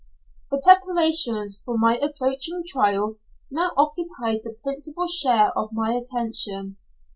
The 0.49 0.57
preparations 0.57 1.61
for 1.63 1.77
my 1.77 1.95
approaching 1.99 2.63
trial 2.67 3.17
now 3.51 3.69
occupied 3.77 4.39
the 4.43 4.57
principal 4.59 5.05
share 5.05 5.55
of 5.55 5.69
my 5.73 5.93
attention. 5.93 6.77